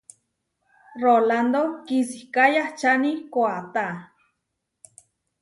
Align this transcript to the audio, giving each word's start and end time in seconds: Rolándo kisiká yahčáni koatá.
Rolándo 1.03 1.61
kisiká 1.85 2.43
yahčáni 2.55 3.11
koatá. 3.33 3.85